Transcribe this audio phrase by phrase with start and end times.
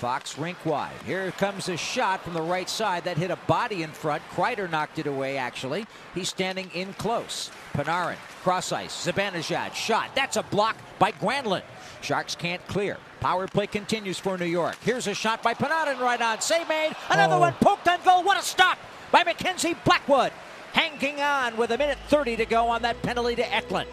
[0.00, 0.94] Fox rink wide.
[1.04, 4.22] Here comes a shot from the right side that hit a body in front.
[4.34, 5.86] Kreider knocked it away, actually.
[6.14, 7.50] He's standing in close.
[7.74, 9.06] Panarin, cross ice.
[9.06, 10.08] Zibanejad, shot.
[10.14, 11.64] That's a block by Granlund.
[12.00, 12.96] Sharks can't clear.
[13.20, 14.76] Power play continues for New York.
[14.82, 16.40] Here's a shot by Panarin right on.
[16.40, 16.96] Save made.
[17.10, 17.40] Another Oh.
[17.40, 18.22] one poked on goal.
[18.22, 18.78] What a stop
[19.12, 20.32] by Mackenzie Blackwood.
[20.72, 23.88] Hanging on with a minute 30 to go on that penalty to Eklund.